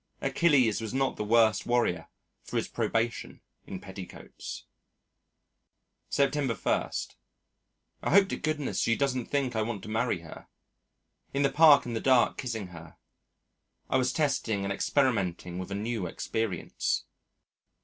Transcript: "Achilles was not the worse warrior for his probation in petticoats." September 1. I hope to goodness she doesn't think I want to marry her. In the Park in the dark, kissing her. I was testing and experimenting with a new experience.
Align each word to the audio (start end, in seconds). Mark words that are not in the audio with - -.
"Achilles 0.19 0.81
was 0.81 0.95
not 0.95 1.15
the 1.15 1.23
worse 1.23 1.63
warrior 1.63 2.07
for 2.43 2.55
his 2.57 2.67
probation 2.67 3.39
in 3.67 3.79
petticoats." 3.79 4.65
September 6.09 6.55
1. 6.55 6.89
I 8.01 8.09
hope 8.09 8.27
to 8.29 8.35
goodness 8.35 8.79
she 8.79 8.95
doesn't 8.95 9.27
think 9.27 9.55
I 9.55 9.61
want 9.61 9.83
to 9.83 9.89
marry 9.89 10.21
her. 10.21 10.47
In 11.35 11.43
the 11.43 11.51
Park 11.51 11.85
in 11.85 11.93
the 11.93 11.99
dark, 11.99 12.35
kissing 12.39 12.69
her. 12.69 12.97
I 13.91 13.97
was 13.97 14.11
testing 14.11 14.63
and 14.63 14.73
experimenting 14.73 15.59
with 15.59 15.69
a 15.69 15.75
new 15.75 16.07
experience. 16.07 17.05